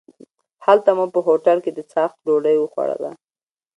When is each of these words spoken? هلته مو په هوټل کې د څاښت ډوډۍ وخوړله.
هلته 0.65 0.89
مو 0.97 1.05
په 1.13 1.19
هوټل 1.27 1.57
کې 1.63 1.71
د 1.73 1.79
څاښت 1.91 2.17
ډوډۍ 2.25 2.55
وخوړله. 2.59 3.11